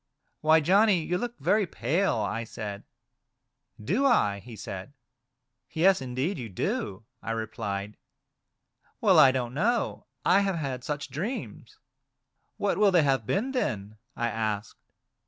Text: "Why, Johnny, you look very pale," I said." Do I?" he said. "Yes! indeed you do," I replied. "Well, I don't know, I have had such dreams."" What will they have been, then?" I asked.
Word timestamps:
"Why, 0.41 0.61
Johnny, 0.61 1.03
you 1.03 1.19
look 1.19 1.37
very 1.37 1.67
pale," 1.67 2.15
I 2.17 2.43
said." 2.43 2.85
Do 3.91 4.03
I?" 4.03 4.39
he 4.43 4.55
said. 4.55 4.93
"Yes! 5.69 6.01
indeed 6.01 6.39
you 6.39 6.49
do," 6.49 7.05
I 7.21 7.29
replied. 7.29 7.97
"Well, 8.99 9.19
I 9.19 9.31
don't 9.31 9.53
know, 9.53 10.07
I 10.25 10.39
have 10.39 10.55
had 10.55 10.83
such 10.83 11.11
dreams."" 11.11 11.77
What 12.57 12.79
will 12.79 12.89
they 12.89 13.03
have 13.03 13.27
been, 13.27 13.51
then?" 13.51 13.97
I 14.15 14.27
asked. 14.29 14.87